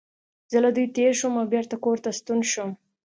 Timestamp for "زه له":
0.51-0.69